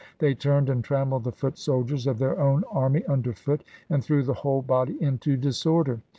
They 0.17 0.33
turned, 0.33 0.67
and 0.67 0.83
tram 0.83 1.09
pled 1.09 1.25
the 1.25 1.31
foot 1.31 1.59
soldiers 1.59 2.07
of 2.07 2.17
their 2.17 2.39
own 2.39 2.63
army 2.71 3.05
under 3.05 3.33
foot, 3.33 3.63
and 3.87 4.03
threw 4.03 4.23
the 4.23 4.33
whole 4.33 4.63
body 4.63 4.99
into 4.99 5.37
disorder. 5.37 6.01